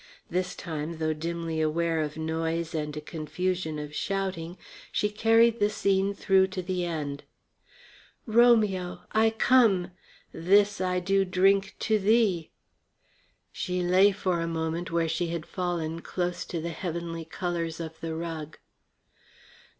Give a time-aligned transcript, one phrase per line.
[0.31, 4.57] This time, though dimly aware of noise and a confusion of shouting,
[4.91, 7.23] she carried the scene through to the end.
[8.25, 9.91] "Romeo, I come!
[10.31, 12.49] This do I drink to thee."
[13.51, 17.99] She lay for a moment where she had fallen close to the heavenly colours of
[17.99, 18.57] the rug.